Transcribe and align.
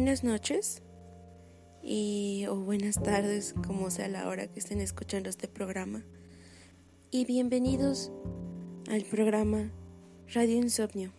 Buenas 0.00 0.24
noches 0.24 0.80
y 1.82 2.46
o 2.48 2.56
buenas 2.56 3.02
tardes, 3.02 3.54
como 3.66 3.90
sea 3.90 4.08
la 4.08 4.28
hora 4.28 4.46
que 4.46 4.58
estén 4.58 4.80
escuchando 4.80 5.28
este 5.28 5.46
programa. 5.46 6.02
Y 7.10 7.26
bienvenidos 7.26 8.10
al 8.88 9.02
programa 9.02 9.70
Radio 10.32 10.56
Insomnio. 10.56 11.12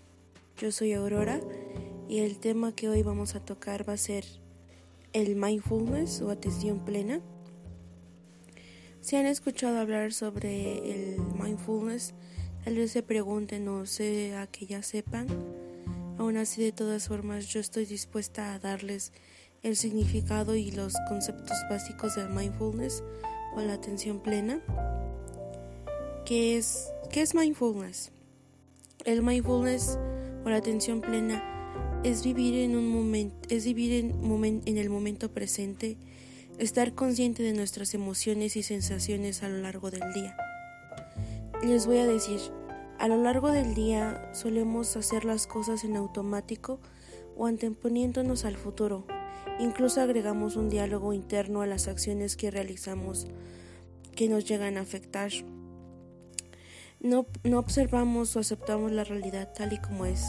Yo 0.58 0.72
soy 0.72 0.94
Aurora 0.94 1.40
y 2.10 2.22
el 2.22 2.40
tema 2.40 2.76
que 2.76 2.90
hoy 2.90 3.04
vamos 3.04 3.36
a 3.36 3.46
tocar 3.46 3.88
va 3.88 3.94
a 3.94 3.98
ser 3.98 4.26
el 5.14 5.36
mindfulness 5.36 6.20
o 6.22 6.32
atención 6.32 6.84
plena. 6.84 7.22
Si 9.00 9.16
han 9.16 9.28
escuchado 9.28 9.78
hablar 9.78 10.12
sobre 10.12 10.92
el 10.92 11.20
mindfulness, 11.40 12.16
tal 12.64 12.78
vez 12.78 12.90
se 12.90 13.04
pregunten 13.04 13.68
o 13.68 13.86
sea 13.86 14.48
que 14.48 14.66
ya 14.66 14.82
sepan 14.82 15.28
Aún 16.22 16.38
así, 16.38 16.62
de 16.62 16.72
todas 16.72 17.08
formas, 17.08 17.48
yo 17.48 17.60
estoy 17.60 17.88
dispuesta 17.88 18.54
a 18.54 18.60
darles 18.60 19.12
el 19.64 19.76
significado 19.76 20.54
y 20.54 20.70
los 20.70 20.94
conceptos 21.10 21.58
básicos 21.68 22.14
del 22.14 22.30
mindfulness 22.30 23.04
o 23.56 23.62
la 23.62 23.74
atención 23.74 24.20
plena. 24.20 24.62
¿Qué 26.24 26.60
es, 26.60 26.94
qué 27.10 27.24
es 27.24 27.34
mindfulness? 27.34 28.12
El 29.04 29.24
mindfulness 29.24 29.98
o 30.46 30.50
la 30.52 30.58
atención 30.58 31.02
plena 31.02 31.42
es 32.04 32.24
vivir 32.24 32.54
en 32.60 32.76
un 32.76 32.88
momento, 32.90 33.36
es 33.50 33.66
vivir 33.66 33.92
en, 34.06 34.62
en 34.68 34.78
el 34.78 34.92
momento 34.92 35.32
presente, 35.32 35.98
estar 36.60 36.94
consciente 36.94 37.42
de 37.42 37.54
nuestras 37.54 37.96
emociones 37.96 38.56
y 38.58 38.62
sensaciones 38.62 39.42
a 39.42 39.50
lo 39.50 39.58
largo 39.58 39.90
del 39.90 40.14
día. 40.14 40.38
Les 41.64 41.88
voy 41.88 41.98
a 41.98 42.06
decir, 42.06 42.40
a 43.02 43.08
lo 43.08 43.18
largo 43.18 43.52
del 43.52 43.74
día 43.74 44.30
solemos 44.32 44.96
hacer 44.96 45.26
las 45.26 45.48
cosas 45.48 45.84
en 45.84 45.96
automático 45.96 46.80
o 47.36 47.48
anteponiéndonos 47.48 48.46
al 48.46 48.58
futuro. 48.58 49.08
Incluso 49.60 50.02
agregamos 50.02 50.56
un 50.56 50.70
diálogo 50.70 51.12
interno 51.12 51.64
a 51.64 51.66
las 51.66 51.88
acciones 51.88 52.38
que 52.38 52.52
realizamos 52.52 53.26
que 54.16 54.30
nos 54.30 54.46
llegan 54.46 54.78
a 54.78 54.82
afectar. 54.82 55.32
No, 57.00 57.26
no 57.44 57.58
observamos 57.58 58.36
o 58.36 58.40
aceptamos 58.40 58.92
la 58.92 59.04
realidad 59.04 59.52
tal 59.52 59.74
y 59.74 59.80
como 59.80 60.06
es. 60.06 60.24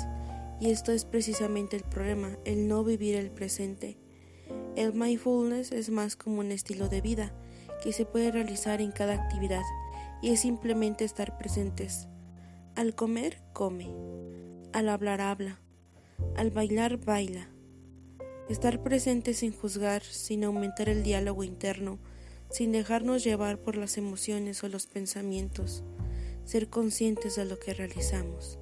Y 0.59 0.71
esto 0.71 0.93
es 0.93 1.05
precisamente 1.05 1.77
el 1.77 1.85
problema, 1.85 2.39
el 2.47 2.69
no 2.69 2.85
vivir 2.85 3.17
el 3.17 3.31
presente. 3.31 3.99
El 4.77 4.95
mindfulness 4.95 5.73
es 5.73 5.91
más 5.91 6.17
como 6.17 6.41
un 6.41 6.51
estilo 6.51 6.89
de 6.89 7.03
vida 7.03 7.35
que 7.83 7.93
se 7.93 8.07
puede 8.07 8.33
realizar 8.33 8.81
en 8.81 8.93
cada 8.93 9.13
actividad 9.13 9.63
y 10.23 10.31
es 10.31 10.41
simplemente 10.41 11.05
estar 11.05 11.37
presentes 11.37 12.09
al 12.75 12.95
comer, 12.95 13.39
come. 13.53 13.91
Al 14.73 14.89
hablar, 14.89 15.21
habla. 15.21 15.61
Al 16.37 16.51
bailar, 16.51 16.97
baila. 16.97 17.51
Estar 18.49 18.83
presente 18.83 19.35
sin 19.35 19.53
juzgar, 19.53 20.03
sin 20.03 20.43
aumentar 20.45 20.89
el 20.89 21.03
diálogo 21.03 21.45
interno, 21.45 21.99
sin 22.51 22.73
dejarnos 22.73 23.25
llevar 23.25 23.59
por 23.59 23.77
las 23.77 23.99
emociones 23.99 24.65
o 24.65 24.69
los 24.69 24.87
pensamientos. 24.87 25.85
Ser 26.45 26.71
conscientes 26.71 27.37
de 27.37 27.45
lo 27.45 27.59
que 27.59 27.75
realizamos. 27.75 28.59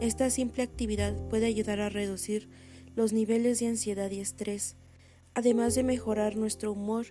Esta 0.00 0.30
simple 0.30 0.62
actividad 0.62 1.16
puede 1.28 1.46
ayudar 1.46 1.80
a 1.80 1.88
reducir 1.88 2.48
los 2.94 3.12
niveles 3.12 3.58
de 3.58 3.66
ansiedad 3.66 4.10
y 4.10 4.20
estrés, 4.20 4.76
además 5.34 5.74
de 5.74 5.82
mejorar 5.82 6.36
nuestro 6.36 6.72
humor, 6.72 7.06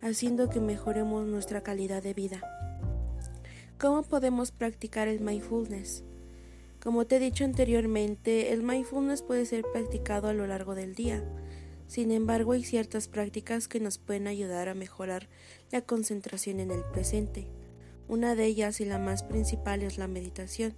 haciendo 0.00 0.48
que 0.48 0.60
mejoremos 0.60 1.26
nuestra 1.26 1.62
calidad 1.62 2.02
de 2.02 2.14
vida. 2.14 2.61
¿Cómo 3.82 4.04
podemos 4.04 4.52
practicar 4.52 5.08
el 5.08 5.18
mindfulness? 5.18 6.04
Como 6.80 7.04
te 7.04 7.16
he 7.16 7.18
dicho 7.18 7.44
anteriormente, 7.44 8.52
el 8.52 8.62
mindfulness 8.62 9.22
puede 9.22 9.44
ser 9.44 9.64
practicado 9.72 10.28
a 10.28 10.32
lo 10.32 10.46
largo 10.46 10.76
del 10.76 10.94
día. 10.94 11.24
Sin 11.88 12.12
embargo, 12.12 12.52
hay 12.52 12.62
ciertas 12.62 13.08
prácticas 13.08 13.66
que 13.66 13.80
nos 13.80 13.98
pueden 13.98 14.28
ayudar 14.28 14.68
a 14.68 14.74
mejorar 14.74 15.28
la 15.72 15.80
concentración 15.80 16.60
en 16.60 16.70
el 16.70 16.84
presente. 16.84 17.48
Una 18.06 18.36
de 18.36 18.44
ellas 18.44 18.80
y 18.80 18.84
la 18.84 19.00
más 19.00 19.24
principal 19.24 19.82
es 19.82 19.98
la 19.98 20.06
meditación, 20.06 20.76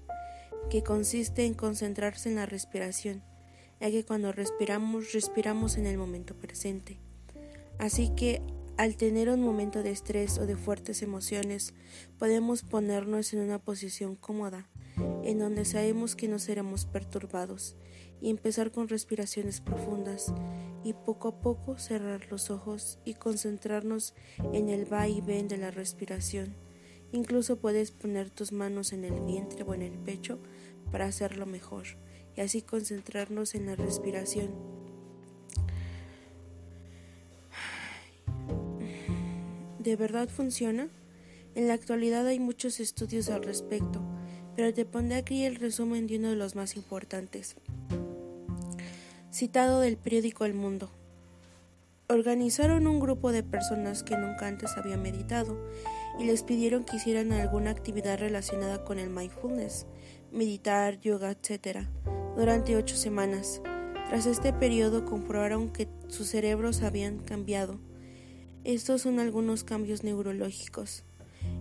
que 0.71 0.83
consiste 0.83 1.45
en 1.45 1.53
concentrarse 1.53 2.31
en 2.31 2.37
la 2.37 2.47
respiración, 2.47 3.23
ya 3.83 3.91
que 3.91 4.07
cuando 4.07 4.33
respiramos, 4.33 5.13
respiramos 5.13 5.77
en 5.77 5.85
el 5.85 5.99
momento 5.99 6.35
presente. 6.35 6.97
Así 7.77 8.15
que 8.17 8.41
al 8.77 8.97
tener 8.97 9.29
un 9.29 9.41
momento 9.41 9.83
de 9.83 9.91
estrés 9.91 10.39
o 10.39 10.47
de 10.47 10.57
fuertes 10.57 11.03
emociones, 11.03 11.75
podemos 12.19 12.63
ponernos 12.63 13.33
en 13.33 13.41
una 13.41 13.59
posición 13.61 14.17
cómoda, 14.17 14.69
en 15.23 15.39
donde 15.39 15.65
sabemos 15.65 16.17
que 16.17 16.27
no 16.27 16.39
seremos 16.39 16.85
perturbados, 16.85 17.77
y 18.21 18.31
empezar 18.31 18.73
con 18.73 18.89
respiraciones 18.89 19.61
profundas, 19.61 20.33
y 20.83 20.93
poco 20.93 21.29
a 21.29 21.41
poco 21.41 21.79
cerrar 21.79 22.27
los 22.31 22.51
ojos 22.51 22.99
y 23.05 23.15
concentrarnos 23.15 24.15
en 24.53 24.69
el 24.69 24.93
va 24.93 25.09
y 25.09 25.21
ven 25.21 25.49
de 25.49 25.57
la 25.57 25.71
respiración. 25.71 26.55
Incluso 27.13 27.61
puedes 27.61 27.93
poner 27.93 28.31
tus 28.31 28.51
manos 28.51 28.93
en 28.93 29.05
el 29.05 29.21
vientre 29.21 29.63
o 29.63 29.73
en 29.75 29.83
el 29.83 29.99
pecho 29.99 30.41
para 30.91 31.07
hacerlo 31.07 31.47
mejor, 31.47 31.85
y 32.37 32.41
así 32.41 32.61
concentrarnos 32.61 33.55
en 33.55 33.67
la 33.67 33.77
respiración 33.77 34.74
¿De 39.85 39.97
verdad 39.97 40.31
funciona? 40.31 40.89
En 41.55 41.69
la 41.69 41.75
actualidad 41.75 42.27
hay 42.27 42.41
muchos 42.41 42.81
estudios 42.81 43.29
al 43.29 43.43
respecto, 43.43 44.01
pero 44.57 44.73
te 44.73 44.87
pondré 44.87 45.17
aquí 45.17 45.45
el 45.45 45.57
resumen 45.57 46.07
de 46.07 46.17
uno 46.17 46.31
de 46.31 46.37
los 46.37 46.57
más 46.57 46.75
importantes. 46.77 47.57
Citado 49.31 49.81
del 49.81 49.99
periódico 49.99 50.47
El 50.47 50.55
Mundo. 50.55 50.89
Organizaron 52.09 52.87
un 52.87 52.99
grupo 52.99 53.31
de 53.31 53.43
personas 53.43 54.03
que 54.03 54.17
nunca 54.17 54.47
antes 54.47 54.75
habían 54.79 55.03
meditado 55.03 55.69
y 56.19 56.25
les 56.25 56.45
pidieron 56.45 56.85
que 56.85 56.97
hicieran 56.97 57.33
alguna 57.33 57.69
actividad 57.69 58.19
relacionada 58.19 58.87
con 58.87 58.99
el 58.99 59.11
mindfulness, 59.11 59.85
meditar, 60.33 60.99
yoga, 60.99 61.31
etc., 61.31 61.81
durante 62.39 62.75
ocho 62.77 62.97
semanas. 62.97 63.61
Tras 64.09 64.25
este 64.25 64.55
periodo 64.55 65.05
comprobaron 65.05 65.69
que 65.69 65.89
sus 66.09 66.29
cerebros 66.29 66.81
habían 66.81 67.19
cambiado 67.19 67.79
estos 68.65 69.03
son 69.03 69.19
algunos 69.19 69.63
cambios 69.63 70.05
neurológicos. 70.05 71.05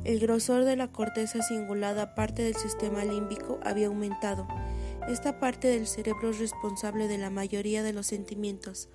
El 0.05 0.19
grosor 0.19 0.63
de 0.63 0.75
la 0.75 0.91
corteza 0.91 1.43
cingulada, 1.43 2.15
parte 2.15 2.43
del 2.43 2.55
sistema 2.55 3.03
límbico, 3.03 3.59
había 3.63 3.87
aumentado. 3.87 4.47
Esta 5.07 5.39
parte 5.39 5.67
del 5.67 5.85
cerebro 5.85 6.29
es 6.29 6.39
responsable 6.39 7.07
de 7.09 7.17
la 7.17 7.29
mayoría 7.29 7.83
de 7.83 7.91
los 7.93 8.07
sentimientos, 8.07 8.89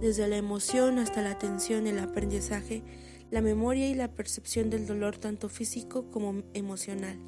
desde 0.00 0.26
la 0.26 0.36
emoción 0.36 0.98
hasta 0.98 1.22
la 1.22 1.30
atención, 1.30 1.86
el 1.86 2.00
aprendizaje, 2.00 2.82
la 3.30 3.40
memoria 3.40 3.88
y 3.88 3.94
la 3.94 4.08
percepción 4.08 4.68
del 4.68 4.86
dolor 4.86 5.18
tanto 5.18 5.48
físico 5.48 6.10
como 6.10 6.42
emocional. 6.54 7.18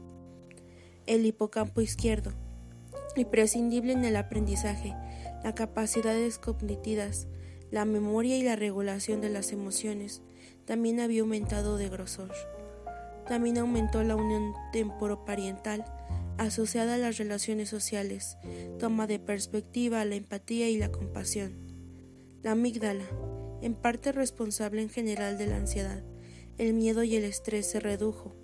El 1.07 1.25
hipocampo 1.27 1.81
izquierdo, 1.81 2.33
imprescindible 3.17 3.93
en 3.93 4.05
el 4.05 4.17
aprendizaje, 4.17 4.95
las 5.45 5.55
capacidades 5.55 6.39
cognitivas, 6.39 7.29
la 7.75 7.85
memoria 7.85 8.39
y 8.39 8.45
la 8.45 8.55
regulación 8.55 9.21
de 9.21 9.29
las 9.31 9.51
emociones 9.51 10.23
también 10.65 11.01
había 11.01 11.23
aumentado 11.23 11.77
de 11.77 11.89
grosor. 11.89 12.31
También 13.27 13.59
aumentó 13.59 14.05
la 14.05 14.15
unión 14.15 14.55
temporopariental 14.73 15.85
asociada 16.39 16.95
a 16.95 16.99
las 16.99 17.19
relaciones 17.19 17.71
sociales, 17.71 18.39
toma 18.79 19.09
de 19.09 19.19
perspectiva, 19.19 20.05
la 20.05 20.15
empatía 20.15 20.71
y 20.71 20.79
la 20.79 20.93
compasión. 20.93 21.57
La 22.45 22.53
amígdala, 22.53 23.07
en 23.61 23.75
parte 23.75 24.13
responsable 24.13 24.81
en 24.81 24.89
general 24.89 25.37
de 25.37 25.49
la 25.49 25.57
ansiedad, 25.57 26.05
el 26.59 26.75
miedo 26.75 27.03
y 27.03 27.17
el 27.17 27.25
estrés 27.25 27.69
se 27.69 27.81
redujo. 27.81 28.37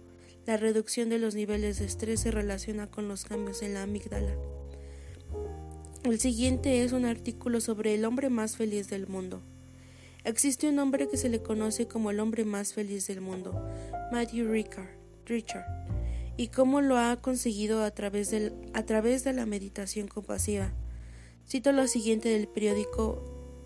La 0.45 0.57
reducción 0.57 1.09
de 1.09 1.21
los 1.21 1.37
niveles 1.37 1.79
de 1.79 1.85
estrés 1.85 2.19
se 2.19 2.33
relaciona 2.33 2.91
con 2.91 3.07
los 3.07 3.27
cambios 3.27 3.63
en 3.63 3.75
la 3.75 3.85
amígdala. 3.85 4.35
El 6.03 6.19
siguiente 6.19 6.83
es 6.83 6.93
un 6.93 7.05
artículo 7.05 7.61
sobre 7.61 7.95
el 7.95 8.07
hombre 8.07 8.31
más 8.31 8.57
feliz 8.57 8.89
del 8.89 9.07
mundo. 9.07 9.43
Existe 10.25 10.67
un 10.67 10.79
hombre 10.79 11.09
que 11.09 11.19
se 11.19 11.29
le 11.29 11.43
conoce 11.43 11.89
como 11.89 12.11
el 12.11 12.21
hombre 12.21 12.47
más 12.47 12.73
feliz 12.73 13.07
del 13.07 13.21
mundo, 13.21 13.53
Matthew 14.11 14.51
Richard, 14.51 15.67
y 16.39 16.49
cómo 16.49 16.81
lo 16.81 16.97
ha 16.97 17.21
conseguido 17.21 17.85
a 17.85 17.91
través, 17.91 18.31
del, 18.31 18.55
a 18.73 18.83
través 18.87 19.25
de 19.25 19.35
la 19.35 19.45
meditación 19.45 20.09
compasiva. 20.09 20.73
Cito 21.47 21.71
lo 21.71 21.87
siguiente 21.87 22.31
del 22.31 22.49
periódico 22.49 23.23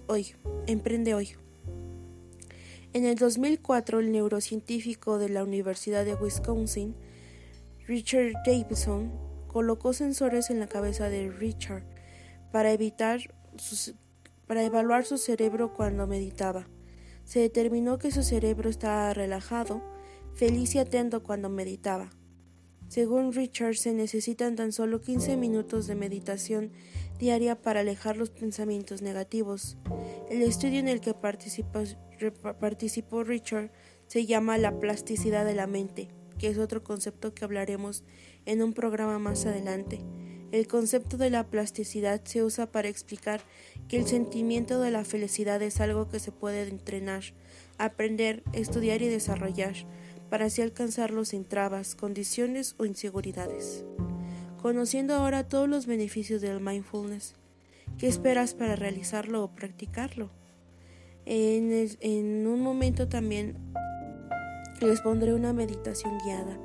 Hoy, 0.09 0.35
Emprende 0.67 1.15
Hoy. 1.15 1.31
En 2.95 3.05
el 3.05 3.15
2004, 3.15 4.01
el 4.01 4.11
neurocientífico 4.11 5.19
de 5.19 5.29
la 5.29 5.45
Universidad 5.45 6.05
de 6.05 6.15
Wisconsin, 6.17 6.97
Richard 7.87 8.33
Davidson, 8.45 9.13
colocó 9.47 9.93
sensores 9.93 10.51
en 10.51 10.59
la 10.59 10.67
cabeza 10.67 11.09
de 11.09 11.31
Richard 11.31 11.94
para, 12.55 12.71
evitar 12.71 13.19
para 14.47 14.63
evaluar 14.63 15.05
su 15.05 15.19
cerebro 15.19 15.75
cuando 15.75 16.07
meditaba. 16.07 16.69
Se 17.25 17.41
determinó 17.41 17.99
que 17.99 18.13
su 18.13 18.23
cerebro 18.23 18.71
estaba 18.71 19.13
relajado, 19.13 19.83
feliz 20.35 20.77
y 20.77 20.79
atento 20.79 21.25
cuando 21.25 21.49
meditaba. 21.49 22.11
Según 22.87 23.33
Richard, 23.33 23.75
se 23.75 23.93
necesitan 23.93 24.55
tan 24.55 24.71
solo 24.71 25.01
15 25.01 25.37
minutos 25.37 25.89
de 25.89 25.97
meditación 25.97 26.71
diaria 27.19 27.61
para 27.61 27.81
alejar 27.81 28.17
los 28.17 28.31
pensamientos 28.31 29.03
negativos. 29.03 29.77
El 30.31 30.41
estudio 30.43 30.79
en 30.79 30.87
el 30.87 31.01
que 31.01 31.13
participó, 31.13 31.83
participó 32.61 33.25
Richard 33.25 33.73
se 34.07 34.27
llama 34.27 34.59
la 34.59 34.79
plasticidad 34.79 35.45
de 35.45 35.57
la 35.57 35.67
mente, 35.67 36.07
que 36.39 36.47
es 36.47 36.59
otro 36.59 36.85
concepto 36.85 37.35
que 37.35 37.45
hablaremos 37.45 38.05
en 38.47 38.63
un 38.63 38.75
programa 38.75 39.19
más 39.19 39.45
adelante. 39.45 40.05
El 40.55 40.69
concepto 40.69 41.17
de 41.17 41.31
la 41.31 41.43
plasticidad 41.43 42.21
se 42.23 42.45
usa 42.45 42.71
para 42.71 42.87
explicar 42.87 43.41
que 43.89 43.97
el 43.97 44.07
sentimiento 44.07 44.81
de 44.81 44.93
la 44.93 45.05
felicidad 45.05 45.61
es 45.63 45.81
algo 45.81 46.09
que 46.09 46.21
se 46.21 46.31
puede 46.31 46.69
entrenar, 46.69 47.25
aprender, 47.77 48.45
estudiar 48.53 49.03
y 49.03 49.09
desarrollar, 49.09 49.75
para 50.31 50.45
así 50.45 50.63
alcanzarlo 50.63 51.25
sin 51.25 51.45
trabas, 51.45 51.97
condiciones 51.97 52.77
o 52.79 52.85
inseguridades. 52.85 53.85
Conociendo 54.63 55.15
ahora 55.15 55.49
todos 55.49 55.69
los 55.69 55.87
beneficios 55.87 56.41
del 56.41 56.61
mindfulness, 56.61 57.35
¿qué 57.99 58.07
esperas 58.07 58.55
para 58.55 58.77
realizarlo 58.77 59.43
o 59.43 59.51
practicarlo? 59.57 60.31
En, 61.27 62.47
un 62.47 62.61
momento 62.61 63.09
también 63.09 63.57
les 64.81 65.01
pondré 65.01 65.35
una 65.35 65.53
meditación 65.53 66.17
guiada 66.25 66.61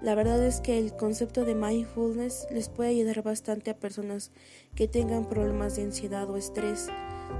la 0.00 0.14
verdad 0.14 0.42
es 0.44 0.60
que 0.60 0.78
el 0.78 0.94
concepto 0.94 1.44
de 1.44 1.54
mindfulness 1.54 2.46
les 2.50 2.68
puede 2.68 2.90
ayudar 2.90 3.22
bastante 3.22 3.70
a 3.70 3.78
personas 3.78 4.30
que 4.74 4.86
tengan 4.86 5.28
problemas 5.28 5.76
de 5.76 5.82
ansiedad 5.82 6.30
o 6.30 6.36
estrés, 6.36 6.88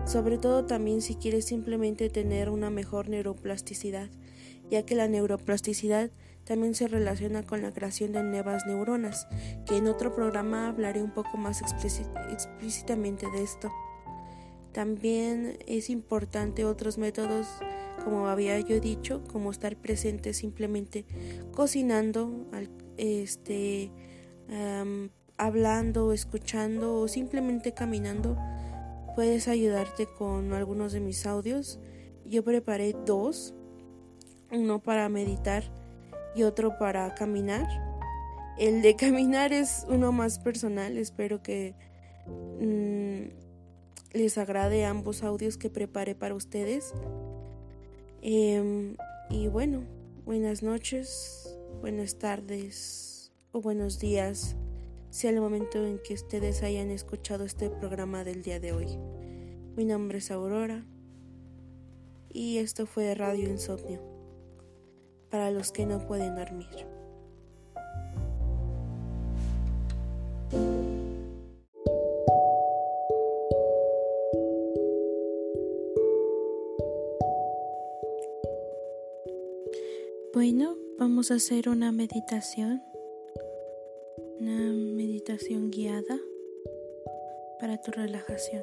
sobre 0.04 0.38
todo 0.38 0.64
también 0.64 1.00
si 1.00 1.14
quieres 1.14 1.44
simplemente 1.44 2.10
tener 2.10 2.50
una 2.50 2.70
mejor 2.70 3.08
neuroplasticidad, 3.08 4.08
ya 4.70 4.84
que 4.84 4.96
la 4.96 5.06
neuroplasticidad 5.06 6.10
también 6.44 6.74
se 6.74 6.88
relaciona 6.88 7.42
con 7.42 7.62
la 7.62 7.72
creación 7.72 8.12
de 8.12 8.22
nuevas 8.22 8.66
neuronas, 8.66 9.28
que 9.66 9.76
en 9.76 9.86
otro 9.86 10.14
programa 10.14 10.68
hablaré 10.68 11.02
un 11.02 11.12
poco 11.12 11.36
más 11.36 11.62
explícitamente 11.62 13.26
de 13.30 13.42
esto. 13.42 13.70
También 14.72 15.58
es 15.66 15.90
importante 15.90 16.64
otros 16.64 16.98
métodos 16.98 17.46
como 18.04 18.28
había 18.28 18.58
yo 18.60 18.80
dicho, 18.80 19.22
como 19.24 19.50
estar 19.50 19.76
presente 19.76 20.34
simplemente 20.34 21.04
cocinando, 21.52 22.46
este, 22.96 23.90
hablando, 25.36 26.12
escuchando 26.12 27.00
o 27.00 27.08
simplemente 27.08 27.72
caminando, 27.72 28.36
puedes 29.14 29.48
ayudarte 29.48 30.06
con 30.06 30.52
algunos 30.52 30.92
de 30.92 31.00
mis 31.00 31.26
audios. 31.26 31.80
Yo 32.24 32.44
preparé 32.44 32.94
dos, 33.06 33.54
uno 34.52 34.80
para 34.80 35.08
meditar 35.08 35.64
y 36.34 36.42
otro 36.42 36.78
para 36.78 37.14
caminar. 37.14 37.66
El 38.58 38.82
de 38.82 38.96
caminar 38.96 39.52
es 39.52 39.86
uno 39.88 40.12
más 40.12 40.38
personal, 40.38 40.98
espero 40.98 41.42
que 41.42 41.74
mm, 42.60 43.30
les 44.12 44.38
agrade 44.38 44.84
ambos 44.84 45.22
audios 45.22 45.56
que 45.56 45.70
preparé 45.70 46.14
para 46.14 46.34
ustedes. 46.34 46.94
Em, 48.20 48.96
y 49.30 49.46
bueno, 49.46 49.84
buenas 50.24 50.64
noches, 50.64 51.56
buenas 51.80 52.18
tardes 52.18 53.30
o 53.52 53.60
buenos 53.60 54.00
días, 54.00 54.56
sea 55.10 55.30
el 55.30 55.40
momento 55.40 55.86
en 55.86 56.00
que 56.02 56.14
ustedes 56.14 56.64
hayan 56.64 56.90
escuchado 56.90 57.44
este 57.44 57.70
programa 57.70 58.24
del 58.24 58.42
día 58.42 58.58
de 58.58 58.72
hoy. 58.72 58.98
Mi 59.76 59.84
nombre 59.84 60.18
es 60.18 60.32
Aurora 60.32 60.84
y 62.28 62.58
esto 62.58 62.86
fue 62.86 63.14
Radio 63.14 63.48
Insomnio, 63.48 64.02
para 65.30 65.52
los 65.52 65.70
que 65.70 65.86
no 65.86 66.04
pueden 66.04 66.34
dormir. 66.34 66.97
Bueno, 80.34 80.76
vamos 80.98 81.30
a 81.30 81.36
hacer 81.36 81.70
una 81.70 81.90
meditación, 81.90 82.82
una 84.38 84.72
meditación 84.72 85.70
guiada 85.70 86.18
para 87.58 87.80
tu 87.80 87.90
relajación. 87.92 88.62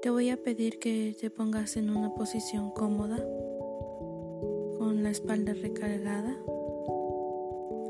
Te 0.00 0.08
voy 0.08 0.30
a 0.30 0.38
pedir 0.38 0.78
que 0.78 1.14
te 1.20 1.28
pongas 1.30 1.76
en 1.76 1.90
una 1.90 2.14
posición 2.14 2.70
cómoda, 2.70 3.18
con 4.78 5.02
la 5.02 5.10
espalda 5.10 5.52
recargada, 5.52 6.34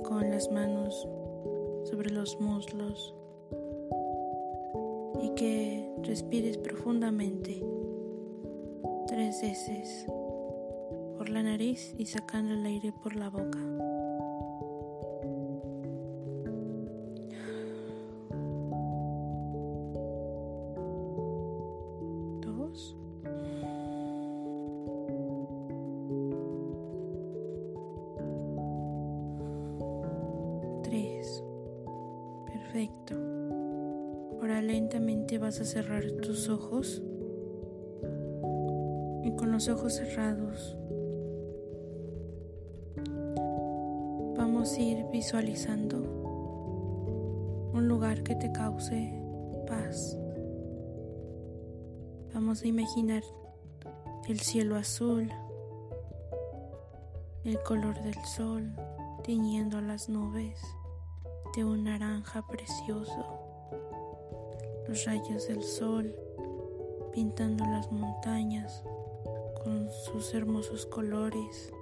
con 0.02 0.28
las 0.30 0.50
manos 0.50 1.08
sobre 1.84 2.10
los 2.10 2.40
muslos 2.40 3.14
y 5.22 5.34
que 5.36 5.88
respires 6.02 6.58
profundamente 6.58 7.64
tres 9.06 9.40
veces 9.40 10.06
por 11.24 11.32
la 11.32 11.42
nariz 11.42 11.94
y 11.96 12.04
sacando 12.04 12.52
el 12.52 12.66
aire 12.66 12.92
por 12.92 13.16
la 13.16 13.30
boca. 13.30 13.58
Dos. 22.42 22.94
Tres. 30.82 31.42
Perfecto. 32.44 33.14
Ahora 34.42 34.60
lentamente 34.60 35.38
vas 35.38 35.58
a 35.62 35.64
cerrar 35.64 36.04
tus 36.20 36.50
ojos 36.50 37.02
y 39.22 39.34
con 39.36 39.52
los 39.52 39.70
ojos 39.70 39.94
cerrados 39.94 40.76
visualizando 45.14 45.98
un 47.72 47.86
lugar 47.86 48.24
que 48.24 48.34
te 48.34 48.50
cause 48.50 49.14
paz. 49.64 50.18
Vamos 52.34 52.62
a 52.62 52.66
imaginar 52.66 53.22
el 54.26 54.40
cielo 54.40 54.74
azul, 54.74 55.30
el 57.44 57.62
color 57.62 57.94
del 58.02 58.20
sol 58.24 58.74
tiñendo 59.22 59.80
las 59.80 60.08
nubes 60.08 60.60
de 61.54 61.64
un 61.64 61.84
naranja 61.84 62.44
precioso, 62.48 63.24
los 64.88 65.04
rayos 65.04 65.46
del 65.46 65.62
sol 65.62 66.12
pintando 67.12 67.64
las 67.66 67.92
montañas 67.92 68.82
con 69.62 69.88
sus 69.92 70.34
hermosos 70.34 70.86
colores 70.86 71.72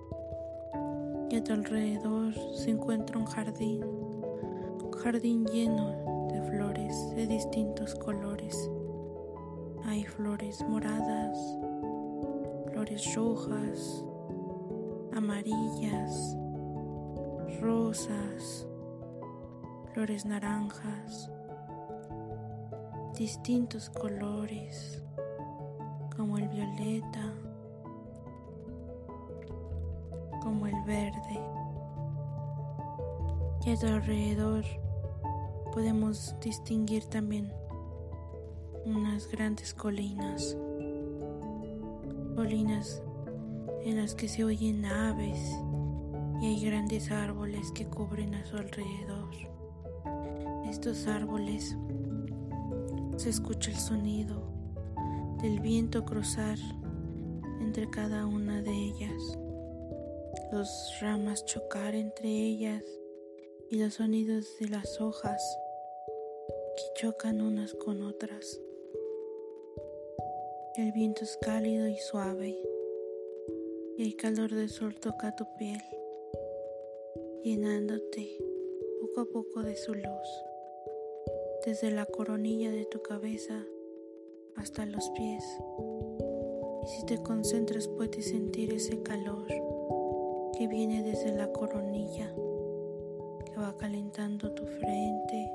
y 1.32 1.36
a 1.36 1.42
tu 1.42 1.54
alrededor 1.54 2.34
se 2.54 2.70
encuentra 2.70 3.18
un 3.18 3.24
jardín, 3.24 3.82
un 3.82 4.92
jardín 4.92 5.46
lleno 5.46 6.28
de 6.30 6.42
flores 6.42 6.94
de 7.16 7.26
distintos 7.26 7.94
colores. 7.94 8.70
Hay 9.86 10.04
flores 10.04 10.62
moradas, 10.68 11.38
flores 12.70 13.14
rojas, 13.14 14.04
amarillas, 15.16 16.36
rosas, 17.62 18.66
flores 19.94 20.26
naranjas, 20.26 21.30
distintos 23.16 23.88
colores 23.88 25.02
como 26.14 26.36
el 26.36 26.46
violeta, 26.48 27.32
como 30.52 30.66
el 30.66 30.82
verde. 30.82 31.40
Y 33.64 33.71
a 33.71 33.76
tu 33.78 33.87
alrededor 33.87 34.62
podemos 35.73 36.35
distinguir 36.42 37.06
también 37.06 37.50
unas 38.85 39.30
grandes 39.30 39.73
colinas, 39.73 40.54
colinas 42.37 43.02
en 43.82 43.97
las 43.97 44.14
que 44.14 44.28
se 44.28 44.44
oyen 44.44 44.85
aves 44.85 45.38
y 46.42 46.47
hay 46.49 46.64
grandes 46.66 47.11
árboles 47.11 47.73
que 47.73 47.87
cubren 47.87 48.35
a 48.35 48.44
su 48.44 48.59
alrededor. 48.59 49.30
Estos 50.68 51.06
árboles 51.06 51.78
se 53.16 53.30
escucha 53.30 53.71
el 53.71 53.78
sonido 53.78 54.52
del 55.40 55.61
viento 55.61 56.04
cruzar 56.04 56.59
entre 57.59 57.88
cada 57.88 58.26
una 58.26 58.61
de 58.61 58.71
ellas 58.71 59.38
los 60.52 61.00
ramas 61.00 61.47
chocar 61.47 61.94
entre 61.94 62.28
ellas 62.28 62.85
y 63.71 63.78
los 63.78 63.94
sonidos 63.94 64.59
de 64.61 64.68
las 64.68 65.00
hojas 65.00 65.42
que 66.76 67.00
chocan 67.00 67.40
unas 67.40 67.73
con 67.73 68.02
otras. 68.02 68.61
El 70.76 70.92
viento 70.92 71.25
es 71.25 71.38
cálido 71.40 71.88
y 71.88 71.97
suave 71.97 72.54
y 73.97 74.04
el 74.04 74.14
calor 74.16 74.50
del 74.54 74.68
sol 74.68 74.94
toca 75.00 75.35
tu 75.35 75.47
piel, 75.56 75.80
llenándote 77.42 78.37
poco 79.00 79.21
a 79.23 79.25
poco 79.25 79.62
de 79.62 79.75
su 79.76 79.94
luz. 79.94 80.44
desde 81.64 81.92
la 81.92 82.04
coronilla 82.04 82.73
de 82.73 82.85
tu 82.85 83.00
cabeza 83.00 83.64
hasta 84.56 84.85
los 84.85 85.09
pies. 85.11 85.44
Y 86.82 86.87
si 86.88 87.06
te 87.06 87.23
concentras 87.23 87.88
puedes 87.88 88.26
sentir 88.26 88.75
ese 88.75 89.00
calor 89.02 89.47
que 90.56 90.66
viene 90.68 91.02
desde 91.02 91.32
la 91.35 91.50
coronilla, 91.52 92.32
que 93.44 93.56
va 93.56 93.76
calentando 93.76 94.52
tu 94.52 94.64
frente, 94.66 95.50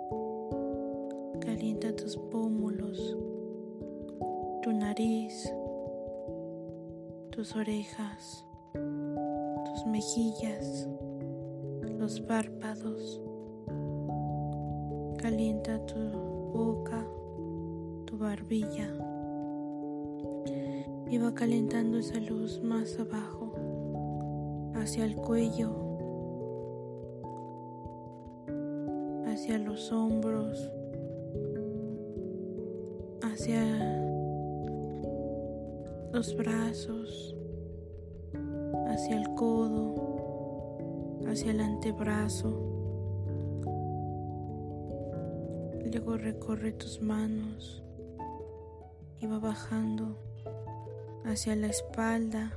calienta 1.40 1.96
tus 1.96 2.18
pómulos, 2.18 3.18
tu 4.62 4.74
nariz, 4.74 5.52
tus 7.32 7.56
orejas, 7.56 8.46
tus 8.74 9.86
mejillas, 9.86 10.88
los 12.00 12.20
párpados. 12.22 13.22
Calienta 15.18 15.84
tu 15.86 15.96
boca, 16.54 17.06
tu 18.06 18.18
barbilla 18.18 18.88
y 21.10 21.18
va 21.18 21.34
calentando 21.34 21.98
esa 21.98 22.20
luz 22.20 22.62
más 22.62 23.00
abajo, 23.00 23.37
hacia 24.88 25.04
el 25.04 25.18
cuello, 25.18 25.70
hacia 29.26 29.58
los 29.58 29.92
hombros, 29.92 30.72
hacia 33.22 33.62
los 36.14 36.34
brazos, 36.38 37.36
hacia 38.88 39.20
el 39.20 39.36
codo, 39.36 39.96
hacia 41.28 41.52
el 41.52 41.60
antebrazo. 41.60 42.54
Luego 45.92 46.16
recorre 46.16 46.72
tus 46.72 47.02
manos 47.02 47.84
y 49.20 49.28
va 49.28 49.40
bajando 49.40 50.18
hacia 51.26 51.58
la 51.58 51.68
espalda, 51.68 52.54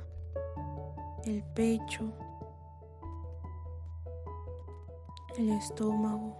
el 1.25 1.43
pecho, 1.53 2.13
el 5.37 5.49
estómago, 5.51 6.35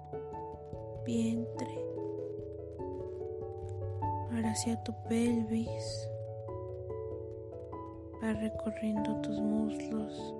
vientre, 1.05 1.85
ahora 4.31 4.51
hacia 4.51 4.81
tu 4.83 4.93
pelvis, 5.07 6.09
va 8.23 8.33
recorriendo 8.33 9.21
tus 9.21 9.39
muslos, 9.39 10.35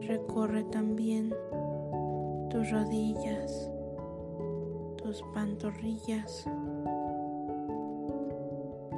recorre 0.00 0.64
también 0.64 1.34
tus 2.50 2.70
rodillas, 2.70 3.70
tus 4.96 5.22
pantorrillas, 5.34 6.46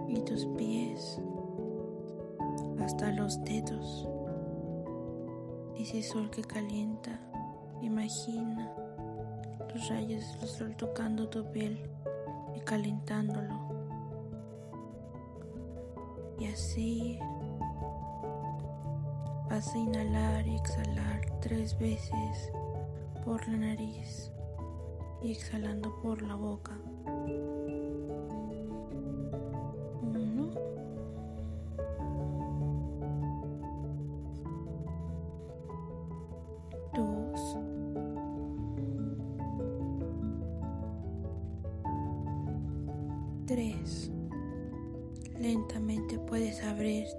y 0.09 0.21
tus 0.21 0.47
pies 0.57 1.21
hasta 2.81 3.11
los 3.13 3.43
dedos. 3.45 4.09
Ese 5.77 6.03
sol 6.03 6.31
que 6.31 6.43
calienta, 6.43 7.21
imagina 7.83 8.73
los 9.73 9.89
rayos 9.89 10.39
del 10.41 10.49
sol 10.49 10.77
tocando 10.77 11.29
tu 11.29 11.45
piel 11.53 11.91
y 12.55 12.61
calentándolo. 12.61 13.55
Y 16.39 16.47
así 16.47 17.19
vas 19.49 19.75
a 19.75 19.79
inhalar 19.79 20.47
y 20.47 20.57
exhalar 20.57 21.21
tres 21.41 21.79
veces 21.79 22.53
por 23.25 23.47
la 23.49 23.59
nariz 23.59 24.33
y 25.23 25.33
exhalando 25.33 25.95
por 26.03 26.23
la 26.23 26.35
boca. 26.35 26.79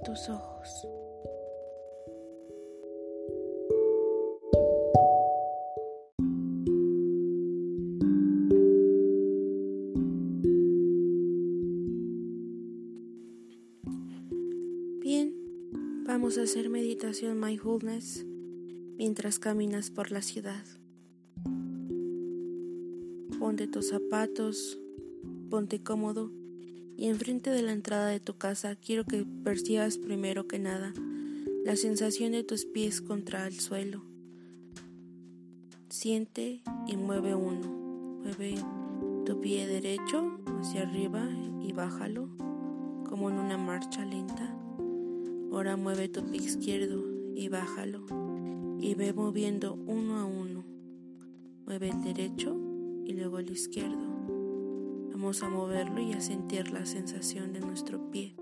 Tus 0.03 0.29
ojos. 0.29 0.87
Bien, 15.01 15.33
vamos 16.05 16.37
a 16.37 16.43
hacer 16.43 16.69
meditación 16.69 17.39
mindfulness 17.39 18.25
mientras 18.97 19.39
caminas 19.39 19.91
por 19.91 20.11
la 20.11 20.21
ciudad. 20.21 20.65
Ponte 23.39 23.67
tus 23.67 23.89
zapatos 23.89 24.79
ponte 25.47 25.81
cómodo 25.81 26.31
y 26.97 27.07
enfrente 27.07 27.49
de 27.49 27.61
la 27.61 27.71
entrada 27.71 28.09
de 28.09 28.19
tu 28.19 28.37
casa 28.37 28.75
quiero 28.75 29.05
que 29.05 29.25
percibas 29.47 29.97
primero 29.97 30.45
que 30.45 30.59
nada 30.59 30.93
la 31.63 31.77
sensación 31.77 32.33
de 32.33 32.43
tus 32.43 32.65
pies 32.65 32.99
contra 32.99 33.47
el 33.47 33.57
suelo. 33.61 34.03
Siente 35.87 36.61
y 36.85 36.97
mueve 36.97 37.33
uno. 37.33 38.19
Mueve 38.23 38.55
tu 39.25 39.39
pie 39.39 39.65
derecho 39.65 40.37
hacia 40.59 40.81
arriba 40.81 41.25
y 41.61 41.71
bájalo 41.71 42.27
como 43.07 43.29
en 43.29 43.37
una 43.37 43.57
marcha 43.57 44.03
lenta. 44.03 44.53
Ahora 45.53 45.77
mueve 45.77 46.09
tu 46.09 46.29
pie 46.29 46.41
izquierdo 46.41 47.05
y 47.33 47.47
bájalo 47.47 48.05
y 48.81 48.95
ve 48.95 49.13
moviendo 49.13 49.75
uno 49.75 50.17
a 50.17 50.25
uno. 50.25 50.65
Mueve 51.65 51.91
el 51.91 52.03
derecho 52.03 52.53
y 53.05 53.13
luego 53.13 53.39
el 53.39 53.49
izquierdo. 53.49 54.09
Vamos 55.13 55.41
a 55.41 55.47
moverlo 55.47 56.01
y 56.01 56.11
a 56.11 56.19
sentir 56.19 56.69
la 56.69 56.85
sensación 56.85 57.53
de 57.53 57.61
nuestro 57.61 58.11
pie 58.11 58.35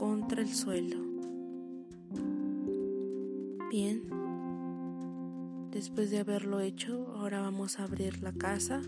contra 0.00 0.40
el 0.40 0.48
suelo. 0.48 0.96
Bien, 3.70 4.02
después 5.70 6.10
de 6.10 6.20
haberlo 6.20 6.60
hecho, 6.60 7.12
ahora 7.16 7.42
vamos 7.42 7.78
a 7.78 7.84
abrir 7.84 8.22
la 8.22 8.32
casa 8.32 8.80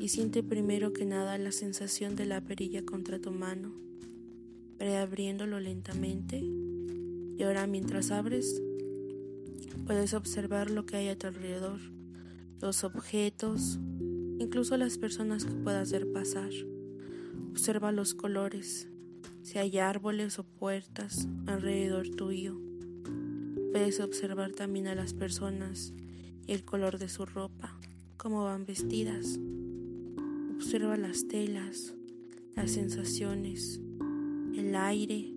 y 0.00 0.08
siente 0.08 0.42
primero 0.42 0.92
que 0.92 1.04
nada 1.04 1.38
la 1.38 1.52
sensación 1.52 2.16
de 2.16 2.26
la 2.26 2.40
perilla 2.40 2.84
contra 2.84 3.20
tu 3.20 3.30
mano, 3.30 3.72
preabriéndolo 4.78 5.60
lentamente. 5.60 6.38
Y 6.40 7.40
ahora 7.44 7.68
mientras 7.68 8.10
abres, 8.10 8.60
puedes 9.86 10.12
observar 10.12 10.72
lo 10.72 10.86
que 10.86 10.96
hay 10.96 11.08
a 11.08 11.16
tu 11.16 11.28
alrededor, 11.28 11.78
los 12.60 12.82
objetos, 12.82 13.78
incluso 14.40 14.76
las 14.76 14.98
personas 14.98 15.44
que 15.44 15.54
puedas 15.54 15.92
ver 15.92 16.10
pasar. 16.10 16.50
Observa 17.52 17.92
los 17.92 18.14
colores, 18.14 18.88
si 19.42 19.58
hay 19.58 19.78
árboles 19.78 20.38
o 20.38 20.44
puertas 20.44 21.28
alrededor 21.46 22.08
tuyo. 22.10 22.58
Puedes 23.72 24.00
observar 24.00 24.52
también 24.52 24.86
a 24.86 24.94
las 24.94 25.14
personas 25.14 25.92
y 26.46 26.52
el 26.52 26.64
color 26.64 26.98
de 26.98 27.08
su 27.08 27.26
ropa, 27.26 27.76
cómo 28.16 28.44
van 28.44 28.66
vestidas. 28.66 29.40
Observa 30.54 30.96
las 30.96 31.26
telas, 31.26 31.94
las 32.54 32.70
sensaciones, 32.70 33.80
el 34.56 34.76
aire. 34.76 35.32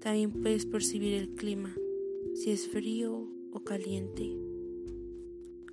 También 0.00 0.32
puedes 0.32 0.66
percibir 0.66 1.14
el 1.14 1.34
clima, 1.34 1.74
si 2.34 2.50
es 2.50 2.68
frío 2.68 3.28
o 3.52 3.60
caliente. 3.60 4.36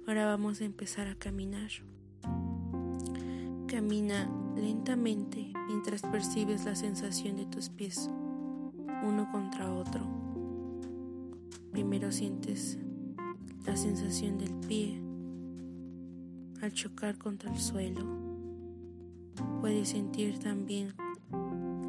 Ahora 0.05 0.25
vamos 0.27 0.61
a 0.61 0.65
empezar 0.65 1.07
a 1.07 1.15
caminar. 1.15 1.71
Camina 3.67 4.29
lentamente 4.55 5.54
mientras 5.67 6.01
percibes 6.01 6.65
la 6.65 6.75
sensación 6.75 7.35
de 7.35 7.45
tus 7.45 7.69
pies 7.69 8.09
uno 9.03 9.29
contra 9.31 9.71
otro. 9.71 10.01
Primero 11.71 12.11
sientes 12.11 12.77
la 13.65 13.75
sensación 13.75 14.37
del 14.37 14.53
pie 14.67 15.01
al 16.61 16.73
chocar 16.73 17.17
contra 17.17 17.51
el 17.51 17.59
suelo. 17.59 18.01
Puedes 19.61 19.89
sentir 19.89 20.39
también 20.39 20.93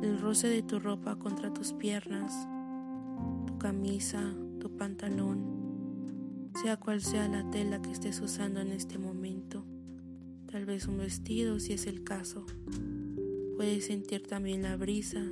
el 0.02 0.20
roce 0.20 0.48
de 0.48 0.62
tu 0.62 0.78
ropa 0.78 1.16
contra 1.16 1.54
tus 1.54 1.72
piernas, 1.72 2.48
tu 3.46 3.56
camisa, 3.58 4.34
tu 4.60 4.76
pantalón, 4.76 6.50
sea 6.62 6.76
cual 6.76 7.00
sea 7.00 7.28
la 7.28 7.48
tela 7.50 7.80
que 7.80 7.92
estés 7.92 8.20
usando 8.20 8.60
en 8.60 8.72
este 8.72 8.98
momento 8.98 9.64
tal 10.56 10.64
vez 10.64 10.86
un 10.86 10.96
vestido 10.96 11.60
si 11.60 11.74
es 11.74 11.86
el 11.86 12.02
caso. 12.02 12.46
Puedes 13.56 13.86
sentir 13.86 14.26
también 14.26 14.62
la 14.62 14.76
brisa. 14.76 15.24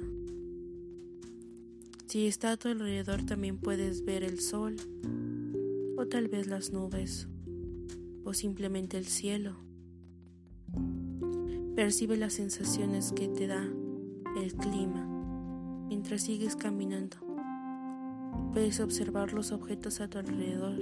Si 2.07 2.27
está 2.27 2.53
a 2.53 2.57
tu 2.57 2.69
alrededor 2.69 3.25
también 3.27 3.59
puedes 3.59 4.05
ver 4.05 4.25
el 4.25 4.41
sol 4.41 4.77
o 5.97 6.07
tal 6.07 6.29
vez 6.29 6.47
las 6.47 6.73
nubes 6.73 7.29
o 8.25 8.33
simplemente 8.33 8.97
el 8.97 9.07
cielo. 9.07 9.57
Percibe 11.77 12.17
las 12.17 12.35
sensaciones 12.35 13.13
que 13.13 13.29
te 13.29 13.47
da 13.47 13.69
el 14.37 14.55
clima 14.55 15.07
mientras 15.89 16.23
sigues 16.23 16.57
caminando. 16.57 17.17
Puedes 18.53 18.81
observar 18.81 19.33
los 19.33 19.53
objetos 19.53 20.01
a 20.01 20.09
tu 20.09 20.19
alrededor, 20.19 20.81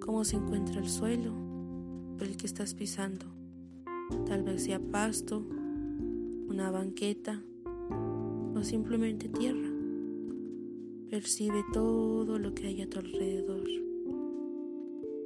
cómo 0.00 0.24
se 0.24 0.36
encuentra 0.36 0.80
el 0.80 0.88
suelo 0.88 1.46
el 2.20 2.36
que 2.36 2.46
estás 2.46 2.74
pisando. 2.74 3.26
Tal 4.26 4.42
vez 4.42 4.64
sea 4.64 4.80
pasto, 4.80 5.46
una 6.56 6.70
banqueta 6.70 7.38
o 8.54 8.64
simplemente 8.64 9.28
tierra. 9.28 9.68
Percibe 11.10 11.62
todo 11.74 12.38
lo 12.38 12.54
que 12.54 12.66
hay 12.66 12.80
a 12.80 12.88
tu 12.88 12.98
alrededor. 12.98 13.68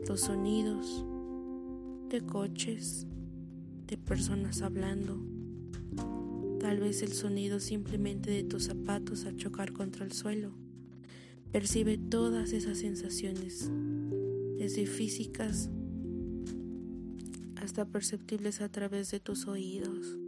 Los 0.09 0.23
sonidos 0.23 1.07
de 2.09 2.21
coches, 2.23 3.07
de 3.87 3.97
personas 3.97 4.61
hablando. 4.61 5.21
Tal 6.59 6.81
vez 6.81 7.01
el 7.01 7.13
sonido 7.13 7.61
simplemente 7.61 8.33
de 8.33 8.43
tus 8.43 8.65
zapatos 8.65 9.25
al 9.25 9.37
chocar 9.37 9.73
contra 9.73 10.05
el 10.05 10.11
suelo. 10.11 10.51
Percibe 11.53 11.97
todas 11.97 12.53
esas 12.53 12.79
sensaciones, 12.79 13.71
desde 14.59 14.85
físicas 14.85 15.71
hasta 17.55 17.85
perceptibles 17.85 18.61
a 18.61 18.69
través 18.69 19.13
de 19.13 19.21
tus 19.21 19.47
oídos, 19.47 20.19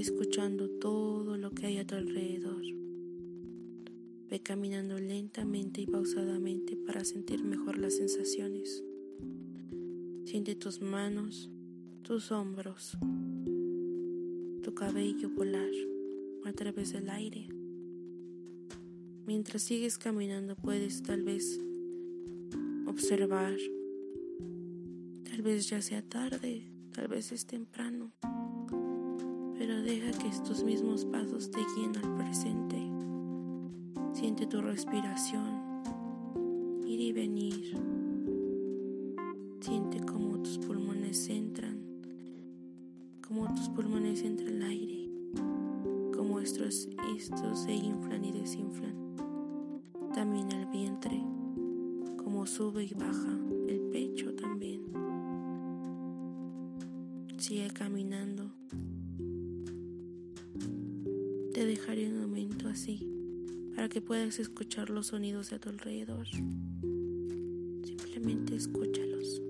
escuchando 0.00 0.68
todo 0.68 1.36
lo 1.36 1.50
que 1.52 1.66
hay 1.66 1.78
a 1.78 1.86
tu 1.86 1.94
alrededor. 1.94 2.62
Ve 4.28 4.40
caminando 4.40 4.98
lentamente 4.98 5.82
y 5.82 5.86
pausadamente 5.86 6.76
para 6.76 7.04
sentir 7.04 7.44
mejor 7.44 7.78
las 7.78 7.96
sensaciones. 7.96 8.82
Siente 10.24 10.56
tus 10.56 10.80
manos, 10.80 11.50
tus 12.02 12.32
hombros, 12.32 12.98
tu 14.62 14.74
cabello 14.74 15.30
volar 15.30 15.70
a 16.44 16.52
través 16.52 16.92
del 16.92 17.08
aire. 17.10 17.48
Mientras 19.26 19.62
sigues 19.62 19.96
caminando 19.96 20.56
puedes 20.56 21.02
tal 21.02 21.22
vez 21.22 21.60
observar, 22.86 23.56
tal 25.30 25.42
vez 25.42 25.68
ya 25.68 25.80
sea 25.80 26.02
tarde, 26.02 26.70
tal 26.92 27.08
vez 27.08 27.32
es 27.32 27.46
temprano, 27.46 28.12
deja 29.84 30.18
que 30.18 30.28
estos 30.28 30.64
mismos 30.64 31.04
pasos 31.04 31.50
te 31.50 31.60
guíen 31.76 31.94
al 31.98 32.16
presente. 32.16 32.76
Siente 34.14 34.46
tu 34.46 34.62
respiración, 34.62 35.82
ir 36.86 37.00
y 37.00 37.12
venir. 37.12 37.76
Siente 39.60 40.00
cómo 40.00 40.38
tus 40.42 40.58
pulmones 40.58 41.28
entran, 41.28 41.78
cómo 43.26 43.52
tus 43.54 43.68
pulmones 43.68 44.22
entran 44.22 44.54
el 44.54 44.62
aire, 44.62 45.10
cómo 46.16 46.40
estos, 46.40 46.88
estos 47.16 47.60
se 47.60 47.72
inflan 47.74 48.24
y 48.24 48.32
desinflan. 48.32 48.94
También 50.14 50.50
el 50.52 50.66
vientre, 50.66 51.22
cómo 52.16 52.46
sube 52.46 52.84
y 52.84 52.94
baja, 52.94 53.38
el 53.68 53.80
pecho 53.92 54.34
también. 54.34 54.82
Sigue 57.36 57.68
caminando. 57.70 58.50
Te 61.54 61.64
dejaré 61.66 62.08
un 62.08 62.20
momento 62.20 62.66
así 62.66 63.06
para 63.76 63.88
que 63.88 64.00
puedas 64.00 64.40
escuchar 64.40 64.90
los 64.90 65.06
sonidos 65.06 65.50
de 65.50 65.60
tu 65.60 65.68
alrededor. 65.68 66.26
Simplemente 67.84 68.56
escúchalos. 68.56 69.40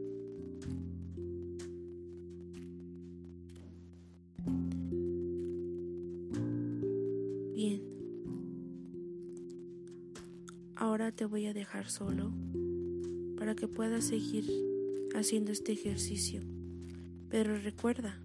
Bien. 7.54 7.80
Ahora 10.76 11.10
te 11.10 11.24
voy 11.24 11.46
a 11.46 11.54
dejar 11.54 11.88
solo 11.88 12.34
para 13.38 13.54
que 13.54 13.66
puedas 13.66 14.04
seguir 14.04 14.44
haciendo 15.14 15.52
este 15.52 15.72
ejercicio. 15.72 16.42
Pero 17.30 17.56
recuerda, 17.56 18.20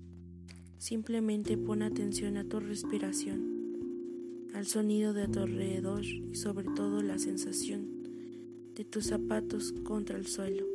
simplemente 0.79 1.57
pon 1.57 1.81
atención 1.81 2.35
a 2.35 2.43
tu 2.43 2.59
respiración 2.59 3.48
al 4.53 4.65
sonido 4.65 5.13
de 5.13 5.27
tu 5.27 5.39
alrededor 5.39 6.05
y 6.05 6.35
sobre 6.35 6.65
todo 6.75 7.01
la 7.01 7.19
sensación 7.19 7.99
de 8.75 8.85
tus 8.85 9.07
zapatos 9.07 9.73
contra 9.83 10.17
el 10.17 10.27
suelo. 10.27 10.68